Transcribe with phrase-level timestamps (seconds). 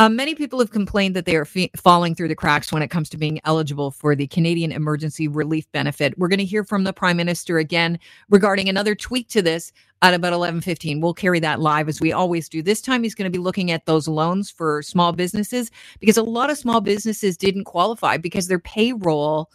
[0.00, 2.88] Um, many people have complained that they are f- falling through the cracks when it
[2.88, 6.18] comes to being eligible for the Canadian Emergency Relief Benefit.
[6.18, 7.98] We're going to hear from the Prime Minister again
[8.30, 11.02] regarding another tweak to this at about 11:15.
[11.02, 12.62] We'll carry that live as we always do.
[12.62, 15.70] This time he's going to be looking at those loans for small businesses
[16.00, 19.50] because a lot of small businesses didn't qualify because their payroll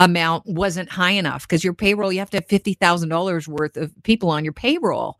[0.00, 4.30] amount wasn't high enough because your payroll you have to have $50,000 worth of people
[4.30, 5.18] on your payroll.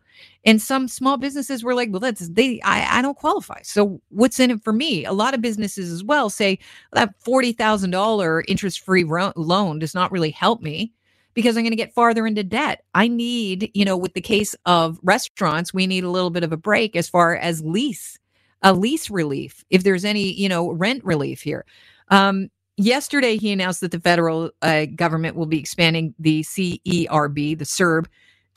[0.48, 3.60] And some small businesses were like, well, that's they, I, I don't qualify.
[3.64, 5.04] So what's in it for me?
[5.04, 6.58] A lot of businesses as well say
[6.94, 10.94] that $40,000 interest free ro- loan does not really help me
[11.34, 12.82] because I'm going to get farther into debt.
[12.94, 16.52] I need, you know, with the case of restaurants, we need a little bit of
[16.52, 18.18] a break as far as lease,
[18.62, 21.66] a lease relief, if there's any, you know, rent relief here.
[22.08, 27.66] Um, yesterday, he announced that the federal uh, government will be expanding the CERB, the
[27.66, 28.06] CERB,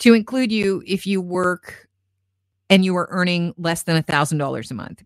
[0.01, 1.87] to include you if you work
[2.69, 5.03] and you are earning less than $1,000 a month.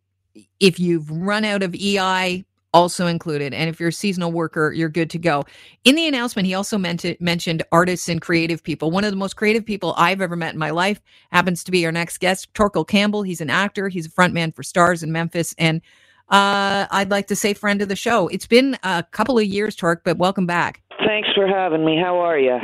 [0.60, 3.54] If you've run out of EI, also included.
[3.54, 5.46] And if you're a seasonal worker, you're good to go.
[5.86, 8.92] In the announcement, he also meant mentioned artists and creative people.
[8.92, 11.86] One of the most creative people I've ever met in my life happens to be
[11.86, 13.24] our next guest, Torquil Campbell.
[13.24, 15.56] He's an actor, he's a frontman for Stars in Memphis.
[15.58, 15.82] And
[16.30, 18.28] uh, I'd like to say friend of the show.
[18.28, 20.82] It's been a couple of years, Torque, but welcome back.
[21.06, 21.98] Thanks for having me.
[21.98, 22.60] How are you?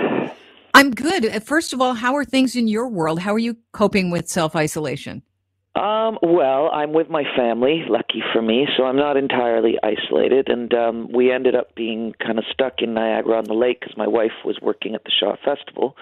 [0.82, 1.28] I'm good.
[1.28, 3.20] Uh, first of all, how are things in your world?
[3.20, 5.22] How are you coping with self isolation?
[5.76, 10.50] Um, well, I'm with my family, lucky for me, so I'm not entirely isolated.
[10.50, 13.96] And um, we ended up being kind of stuck in Niagara on the Lake because
[13.96, 15.96] my wife was working at the Shaw Festival.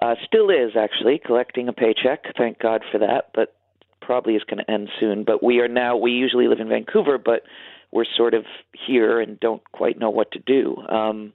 [0.00, 2.22] Uh, still is, actually, collecting a paycheck.
[2.38, 3.56] Thank God for that, but
[4.00, 5.24] probably is going to end soon.
[5.24, 7.42] But we are now, we usually live in Vancouver, but
[7.90, 8.44] we're sort of
[8.86, 10.76] here and don't quite know what to do.
[10.76, 11.32] Um,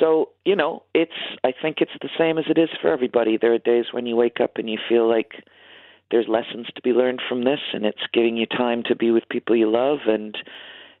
[0.00, 1.12] so, you know, it's
[1.44, 3.36] I think it's the same as it is for everybody.
[3.36, 5.32] There are days when you wake up and you feel like
[6.10, 9.28] there's lessons to be learned from this and it's giving you time to be with
[9.28, 10.36] people you love and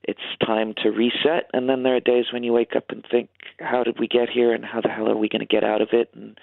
[0.02, 3.28] it's time to reset and then there are days when you wake up and think
[3.58, 5.80] how did we get here and how the hell are we going to get out
[5.80, 6.38] of it and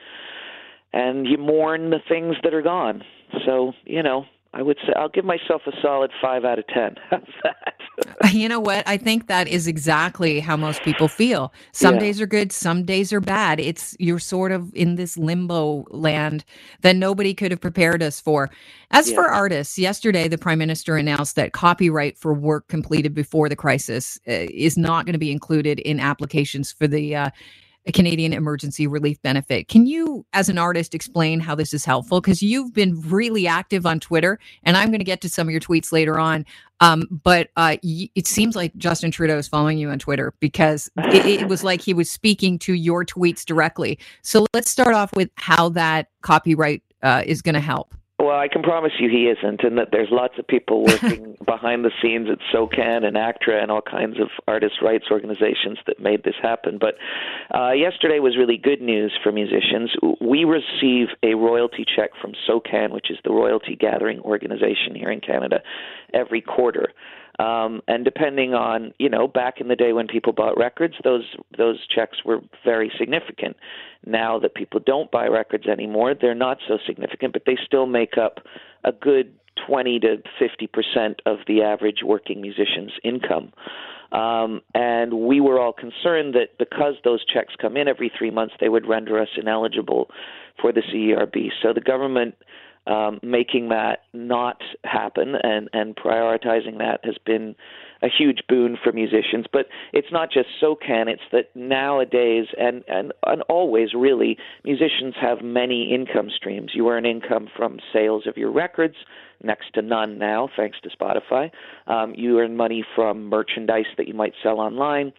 [0.94, 3.04] and you mourn the things that are gone.
[3.46, 6.96] So, you know, I would say I'll give myself a solid five out of 10.
[7.10, 7.71] How's that?
[8.32, 8.88] you know what?
[8.88, 11.54] I think that is exactly how most people feel.
[11.72, 12.02] Some yeah.
[12.02, 13.60] days are good, some days are bad.
[13.60, 16.44] It's you're sort of in this limbo land
[16.82, 18.50] that nobody could have prepared us for.
[18.92, 19.16] As yeah.
[19.16, 24.20] for artists, yesterday the prime minister announced that copyright for work completed before the crisis
[24.28, 27.30] uh, is not going to be included in applications for the uh,
[27.86, 29.68] a Canadian Emergency Relief Benefit.
[29.68, 32.22] Can you, as an artist, explain how this is helpful?
[32.22, 35.52] Because you've been really active on Twitter, and I'm going to get to some of
[35.52, 36.46] your tweets later on.
[36.80, 40.90] Um, but uh, y- it seems like Justin Trudeau is following you on Twitter because
[40.98, 43.98] it, it was like he was speaking to your tweets directly.
[44.22, 47.96] So let's start off with how that copyright uh, is going to help.
[48.22, 51.84] Well, I can promise you he isn't, and that there's lots of people working behind
[51.84, 56.24] the scenes at SOCAN and ACTRA and all kinds of artist rights organizations that made
[56.24, 56.78] this happen.
[56.80, 57.00] But
[57.52, 59.90] uh, yesterday was really good news for musicians.
[60.22, 65.20] We receive a royalty check from SOCAN, which is the royalty gathering organization here in
[65.20, 65.64] Canada,
[66.14, 66.90] every quarter.
[67.42, 71.26] Um, and depending on, you know, back in the day when people bought records, those
[71.58, 73.58] those checks were very significant.
[74.06, 78.18] Now that people don't buy records anymore, they're not so significant, but they still make
[78.18, 78.42] up
[78.84, 79.34] a good
[79.66, 83.52] 20 to 50 percent of the average working musician's income.
[84.12, 88.54] Um, and we were all concerned that because those checks come in every three months,
[88.60, 90.10] they would render us ineligible
[90.62, 91.50] for the CERB.
[91.64, 92.36] So the government
[92.88, 97.56] um, making that not happen and, and prioritizing that has been
[98.02, 99.46] a huge boon for musicians.
[99.52, 105.42] But it's not just SOCAN, it's that nowadays and, and, and always really, musicians have
[105.44, 106.72] many income streams.
[106.74, 108.96] You earn income from sales of your records,
[109.44, 111.52] next to none now, thanks to Spotify.
[111.88, 115.14] Um, you earn money from merchandise that you might sell online,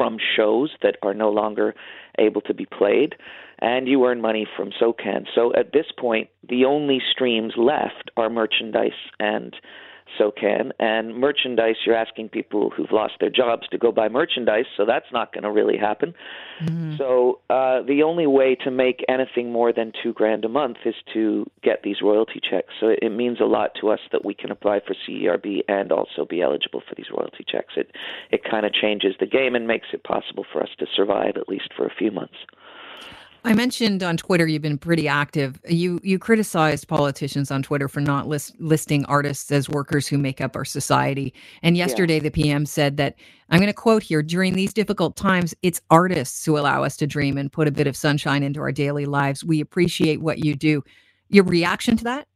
[0.00, 1.74] from shows that are no longer
[2.18, 3.16] able to be played
[3.58, 5.26] and you earn money from SOCAN.
[5.34, 9.54] So at this point, the only streams left are merchandise and
[10.18, 10.72] SOCAN.
[10.78, 15.12] And merchandise, you're asking people who've lost their jobs to go buy merchandise, so that's
[15.12, 16.14] not going to really happen.
[16.62, 16.96] Mm-hmm.
[16.96, 20.94] So uh, the only way to make anything more than two grand a month is
[21.14, 22.74] to get these royalty checks.
[22.80, 26.24] So it means a lot to us that we can apply for CERB and also
[26.28, 27.74] be eligible for these royalty checks.
[27.76, 27.90] It
[28.30, 31.48] it kind of changes the game and makes it possible for us to survive at
[31.48, 32.36] least for a few months.
[33.42, 35.60] I mentioned on Twitter you've been pretty active.
[35.66, 40.40] You you criticized politicians on Twitter for not list, listing artists as workers who make
[40.40, 41.32] up our society.
[41.62, 42.24] And yesterday yeah.
[42.24, 43.14] the PM said that
[43.48, 47.06] I'm going to quote here, during these difficult times, it's artists who allow us to
[47.06, 49.42] dream and put a bit of sunshine into our daily lives.
[49.42, 50.84] We appreciate what you do.
[51.30, 52.28] Your reaction to that?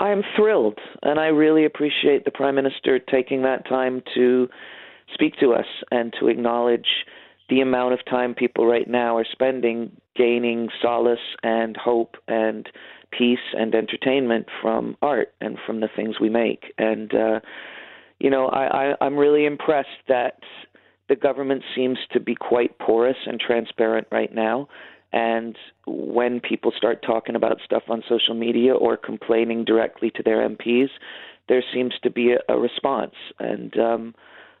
[0.00, 4.48] I'm thrilled, and I really appreciate the Prime Minister taking that time to
[5.14, 6.86] speak to us and to acknowledge
[7.48, 12.68] the amount of time people right now are spending gaining solace and hope and
[13.10, 16.72] peace and entertainment from art and from the things we make.
[16.78, 17.40] And uh,
[18.18, 20.38] you know, I, I, I'm really impressed that
[21.08, 24.68] the government seems to be quite porous and transparent right now.
[25.12, 30.48] And when people start talking about stuff on social media or complaining directly to their
[30.48, 30.88] MPs,
[31.48, 33.14] there seems to be a, a response.
[33.40, 34.14] And um,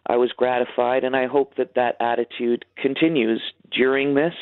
[0.08, 3.40] I was gratified, and I hope that that attitude continues
[3.70, 4.34] during this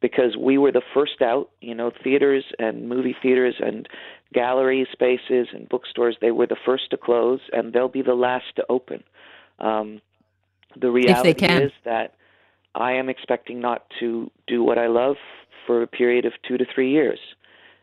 [0.00, 1.50] because we were the first out.
[1.60, 3.88] You know, theaters and movie theaters and
[4.32, 8.46] gallery spaces and bookstores, they were the first to close, and they'll be the last
[8.56, 9.04] to open.
[9.58, 10.00] Um,
[10.76, 12.14] the reality is that
[12.74, 15.16] I am expecting not to do what I love
[15.66, 17.20] for a period of two to three years.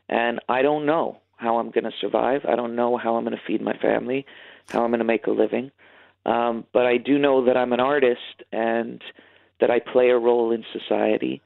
[0.09, 2.41] And I don't know how I'm going to survive.
[2.47, 4.25] I don't know how I'm going to feed my family,
[4.69, 5.71] how I'm going to make a living.
[6.25, 9.01] Um, but I do know that I'm an artist and
[9.59, 11.41] that I play a role in society,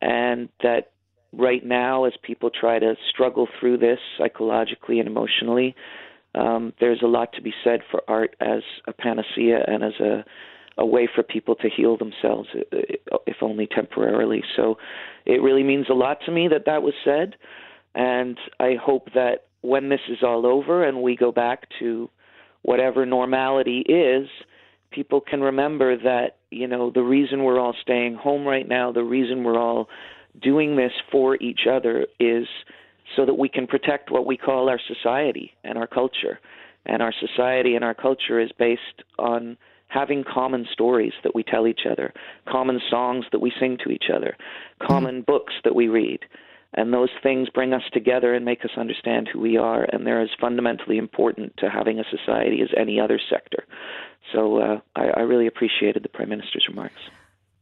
[0.00, 0.92] and that
[1.32, 5.74] right now, as people try to struggle through this psychologically and emotionally,
[6.34, 10.24] um, there's a lot to be said for art as a panacea and as a
[10.78, 12.48] a way for people to heal themselves,
[13.26, 14.42] if only temporarily.
[14.56, 14.78] So
[15.26, 17.36] it really means a lot to me that that was said.
[17.94, 22.08] And I hope that when this is all over and we go back to
[22.62, 24.28] whatever normality is,
[24.90, 29.04] people can remember that, you know, the reason we're all staying home right now, the
[29.04, 29.88] reason we're all
[30.40, 32.46] doing this for each other is
[33.16, 36.38] so that we can protect what we call our society and our culture.
[36.86, 39.56] And our society and our culture is based on
[39.88, 42.12] having common stories that we tell each other,
[42.48, 44.36] common songs that we sing to each other,
[44.80, 46.20] common books that we read.
[46.74, 50.20] And those things bring us together and make us understand who we are, and they're
[50.20, 53.64] as fundamentally important to having a society as any other sector.
[54.32, 57.00] So uh, I, I really appreciated the Prime Minister's remarks.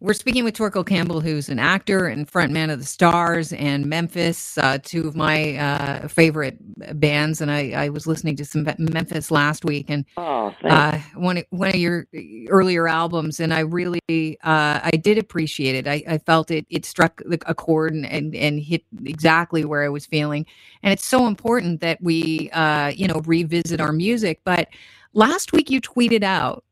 [0.00, 4.56] We're speaking with Torquil Campbell, who's an actor and frontman of the Stars and Memphis,
[4.56, 6.56] uh, two of my uh, favorite
[7.00, 7.40] bands.
[7.40, 11.70] And I, I, was listening to some Memphis last week, and oh, uh, one one
[11.70, 12.06] of your
[12.48, 15.88] earlier albums, and I really uh, I did appreciate it.
[15.88, 19.88] I, I, felt it it struck a chord and, and, and hit exactly where I
[19.88, 20.46] was feeling.
[20.84, 24.42] And it's so important that we uh, you know revisit our music.
[24.44, 24.68] But
[25.12, 26.62] last week you tweeted out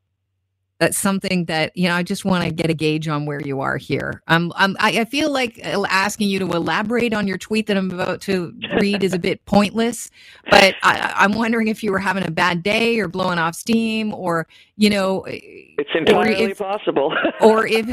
[0.79, 3.61] that's something that you know i just want to get a gauge on where you
[3.61, 4.21] are here.
[4.27, 7.77] Um, um, I, I feel like uh, asking you to elaborate on your tweet that
[7.77, 10.09] i'm about to read is a bit pointless
[10.49, 14.13] but I, i'm wondering if you were having a bad day or blowing off steam
[14.13, 14.47] or
[14.77, 17.13] you know it's entirely if, possible.
[17.41, 17.87] or if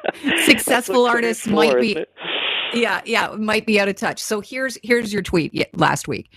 [0.44, 2.04] successful artists might be
[2.72, 6.30] yeah yeah might be out of touch so here's here's your tweet last week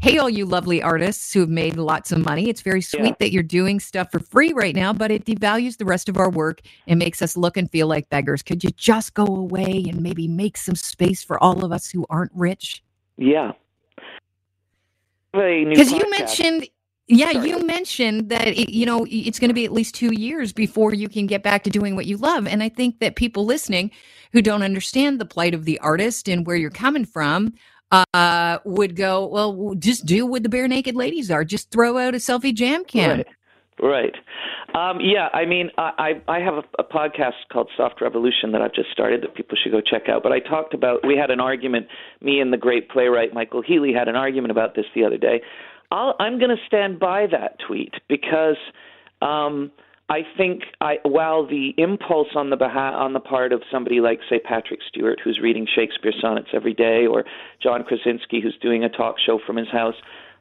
[0.00, 2.48] Hey, all you lovely artists who have made lots of money.
[2.48, 3.14] It's very sweet yeah.
[3.18, 6.30] that you're doing stuff for free right now, but it devalues the rest of our
[6.30, 8.42] work and makes us look and feel like beggars.
[8.42, 12.06] Could you just go away and maybe make some space for all of us who
[12.10, 12.84] aren't rich?
[13.16, 13.52] Yeah.
[15.32, 16.68] Because you mentioned
[17.08, 17.48] yeah, Sorry.
[17.48, 20.94] you mentioned that it, you know it's going to be at least two years before
[20.94, 23.90] you can get back to doing what you love, and I think that people listening
[24.32, 27.54] who don't understand the plight of the artist and where you're coming from
[27.90, 31.44] uh, would go, well, just do what the Barenaked Ladies are.
[31.44, 33.18] Just throw out a selfie jam cam.
[33.18, 33.26] Right.
[33.80, 34.14] Right.
[34.74, 38.74] Um, yeah, I mean, I, I have a, a podcast called Soft Revolution that I've
[38.74, 40.22] just started that people should go check out.
[40.22, 41.86] But I talked about, we had an argument,
[42.20, 45.42] me and the great playwright Michael Healey had an argument about this the other day.
[45.90, 48.56] I'll, I'm going to stand by that tweet because
[49.22, 49.70] um,–
[50.10, 54.20] I think I, while the impulse on the behalf, on the part of somebody like
[54.30, 57.24] say Patrick Stewart, who's reading Shakespeare sonnets every day, or
[57.62, 59.96] John Krasinski, who's doing a talk show from his house,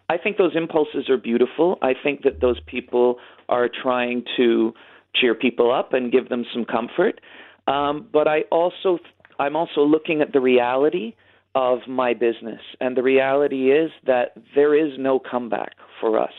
[0.08, 1.80] I think those impulses are beautiful.
[1.82, 3.18] I think that those people
[3.50, 4.74] are trying to
[5.14, 7.20] cheer people up and give them some comfort.
[7.68, 9.00] Um, but I also,
[9.38, 11.14] I'm also looking at the reality
[11.56, 16.34] of my business, and the reality is that there is no comeback for us.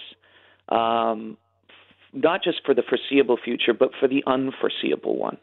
[0.69, 1.37] Um,
[2.13, 5.39] not just for the foreseeable future, but for the unforeseeable one.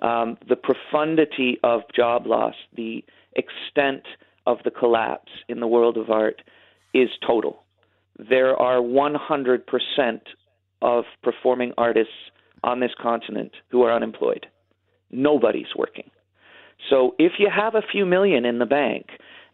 [0.00, 4.02] Um, the profundity of job loss, the extent
[4.46, 6.42] of the collapse in the world of art
[6.92, 7.62] is total.
[8.18, 10.20] There are 100%
[10.82, 12.12] of performing artists
[12.62, 14.46] on this continent who are unemployed.
[15.10, 16.10] Nobody's working.
[16.90, 19.06] So if you have a few million in the bank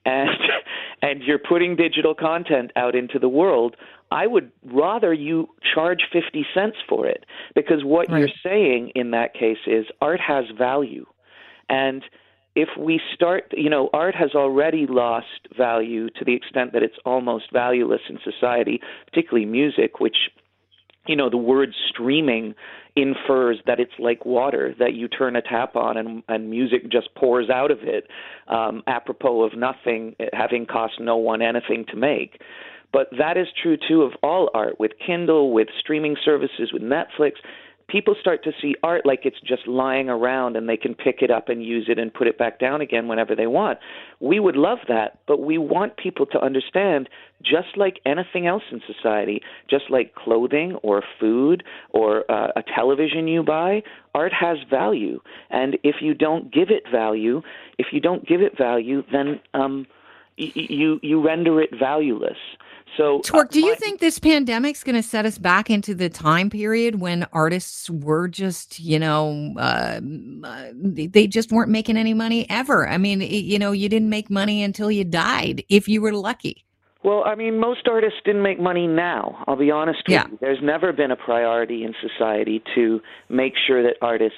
[0.04, 0.30] and
[1.02, 3.76] and you're putting digital content out into the world,
[4.10, 8.18] I would rather you charge 50 cents for it because what right.
[8.18, 11.06] you're saying in that case is art has value.
[11.68, 12.02] And
[12.56, 16.96] if we start, you know, art has already lost value to the extent that it's
[17.06, 20.16] almost valueless in society, particularly music, which
[21.10, 22.54] you know the word streaming
[22.94, 27.12] infers that it's like water that you turn a tap on and, and music just
[27.16, 28.06] pours out of it.
[28.46, 32.40] Um, apropos of nothing having cost no one anything to make.
[32.92, 37.32] But that is true too of all art with kindle with streaming services with netflix
[37.90, 41.30] people start to see art like it's just lying around and they can pick it
[41.30, 43.78] up and use it and put it back down again whenever they want.
[44.20, 47.09] We would love that, but we want people to understand
[47.42, 53.26] just like anything else in society, just like clothing or food or uh, a television
[53.26, 53.82] you buy,
[54.14, 55.20] art has value.
[55.50, 57.42] And if you don't give it value,
[57.78, 59.87] if you don't give it value, then um,
[60.38, 62.38] y- you you render it valueless.
[62.97, 66.09] So, Torque, uh, do you think this pandemic's going to set us back into the
[66.09, 70.00] time period when artists were just, you know, uh,
[70.44, 72.88] uh they just weren't making any money ever?
[72.88, 76.64] I mean, you know, you didn't make money until you died, if you were lucky.
[77.02, 79.42] Well, I mean, most artists didn't make money now.
[79.47, 80.26] I'll be honest with yeah.
[80.30, 80.38] you.
[80.40, 84.37] There's never been a priority in society to make sure that artists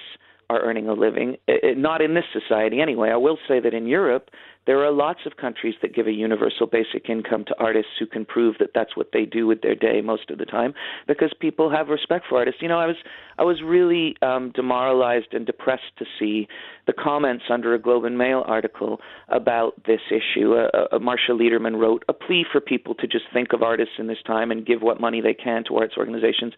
[0.49, 1.37] are earning a living.
[1.49, 3.11] It, it, not in this society, anyway.
[3.11, 4.31] I will say that in Europe,
[4.67, 8.25] there are lots of countries that give a universal basic income to artists who can
[8.25, 10.73] prove that that's what they do with their day most of the time
[11.09, 12.63] because people have respect for artists.
[12.63, 12.97] You know, I was
[13.39, 16.47] I was really um, demoralized and depressed to see
[16.87, 20.55] the comments under a Globe and Mail article about this issue.
[20.55, 24.07] Uh, uh, Marsha Lederman wrote a plea for people to just think of artists in
[24.07, 26.53] this time and give what money they can to arts organizations,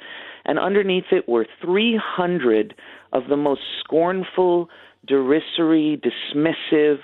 [0.45, 2.75] and underneath it were 300
[3.13, 4.69] of the most scornful,
[5.07, 6.99] derisory, dismissive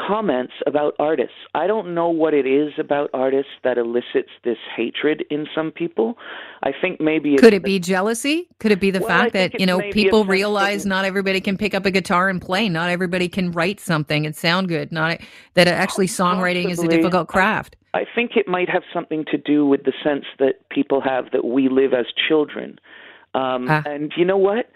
[0.00, 1.34] comments about artists.
[1.54, 6.18] I don't know what it is about artists that elicits this hatred in some people.
[6.62, 8.48] I think maybe it could it be jealousy?
[8.58, 11.74] Could it be the well, fact that you know people realize not everybody can pick
[11.74, 15.20] up a guitar and play, not everybody can write something and sound good, not
[15.54, 16.72] that actually songwriting Possibly.
[16.72, 17.76] is a difficult craft.
[17.94, 21.30] I, I think it might have something to do with the sense that people have
[21.32, 22.78] that we live as children.
[23.34, 23.82] Um, ah.
[23.86, 24.70] And you know what?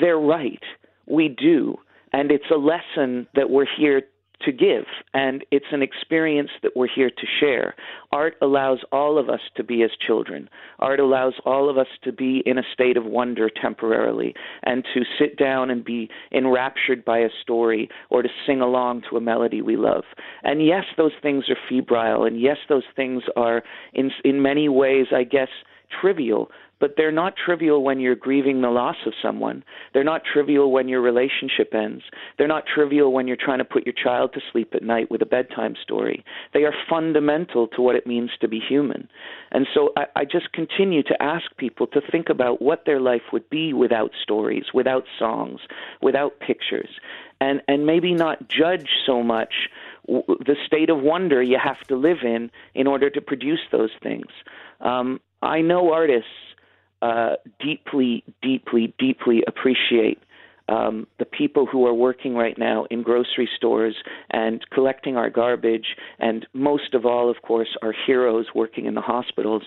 [0.00, 0.62] They're right.
[1.06, 1.78] We do.
[2.12, 4.02] And it's a lesson that we're here
[4.44, 4.84] to give,
[5.14, 7.74] and it's an experience that we're here to share.
[8.12, 10.48] Art allows all of us to be as children.
[10.78, 15.02] Art allows all of us to be in a state of wonder temporarily, and to
[15.18, 19.62] sit down and be enraptured by a story or to sing along to a melody
[19.62, 20.04] we love.
[20.42, 25.06] And yes, those things are febrile, and yes, those things are, in, in many ways,
[25.14, 25.48] I guess,
[26.00, 26.50] trivial,
[26.82, 29.62] but they're not trivial when you're grieving the loss of someone.
[29.94, 32.02] They're not trivial when your relationship ends.
[32.36, 35.22] They're not trivial when you're trying to put your child to sleep at night with
[35.22, 36.24] a bedtime story.
[36.52, 39.08] They are fundamental to what it means to be human.
[39.52, 43.30] And so I, I just continue to ask people to think about what their life
[43.32, 45.60] would be without stories, without songs,
[46.02, 46.88] without pictures,
[47.40, 49.54] and, and maybe not judge so much
[50.08, 54.26] the state of wonder you have to live in in order to produce those things.
[54.80, 56.26] Um, I know artists
[57.02, 60.18] uh, deeply, deeply, deeply appreciate
[60.68, 63.96] um, the people who are working right now in grocery stores
[64.30, 69.00] and collecting our garbage, and most of all, of course, our heroes working in the
[69.00, 69.64] hospitals.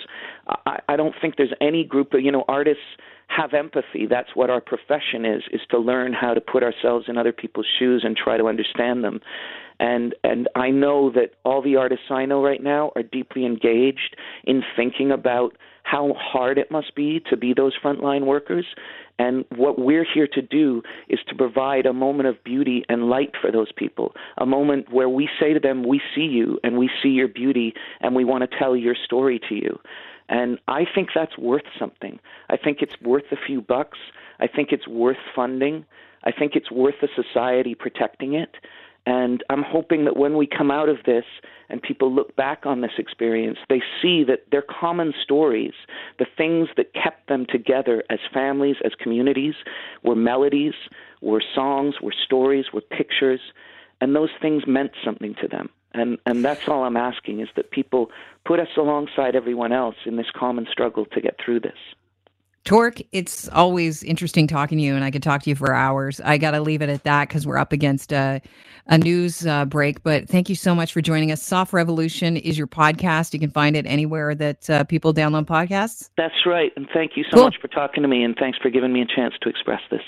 [0.65, 2.83] I, I don't think there's any group of, you know, artists
[3.27, 4.05] have empathy.
[4.09, 7.67] That's what our profession is, is to learn how to put ourselves in other people's
[7.77, 9.19] shoes and try to understand them.
[9.79, 14.15] And and I know that all the artists I know right now are deeply engaged
[14.45, 18.65] in thinking about how hard it must be to be those frontline workers.
[19.19, 23.31] And what we're here to do is to provide a moment of beauty and light
[23.39, 26.89] for those people, a moment where we say to them, We see you and we
[27.01, 29.79] see your beauty and we want to tell your story to you.
[30.27, 32.19] And I think that's worth something.
[32.49, 33.99] I think it's worth a few bucks.
[34.39, 35.85] I think it's worth funding.
[36.23, 38.49] I think it's worth the society protecting it.
[39.05, 41.25] And I'm hoping that when we come out of this
[41.69, 45.73] and people look back on this experience, they see that their common stories,
[46.17, 49.53] the things that kept them together as families, as communities,
[50.03, 50.73] were melodies,
[51.21, 53.41] were songs, were stories, were pictures,
[54.01, 55.69] and those things meant something to them.
[55.93, 58.11] And and that's all I'm asking is that people
[58.43, 61.77] put us alongside everyone else in this common struggle to get through this.
[62.65, 66.19] Torque, it's always interesting talking to you, and I could talk to you for hours.
[66.21, 68.41] I got to leave it at that because we're up against a,
[68.87, 70.01] a news uh, break.
[70.01, 71.43] But thank you so much for joining us.
[71.43, 73.33] Soft Revolution is your podcast.
[73.33, 76.09] You can find it anywhere that uh, people download podcasts.
[76.17, 76.71] That's right.
[76.75, 77.43] And thank you so cool.
[77.43, 80.01] much for talking to me, and thanks for giving me a chance to express this.